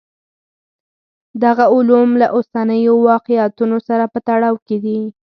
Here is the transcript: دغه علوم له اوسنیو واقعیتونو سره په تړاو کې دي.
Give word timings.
دغه 1.43 1.65
علوم 1.75 2.09
له 2.21 2.27
اوسنیو 2.35 2.95
واقعیتونو 3.11 3.77
سره 3.87 4.03
په 4.13 4.19
تړاو 4.27 4.55
کې 4.67 4.77
دي. 4.83 4.99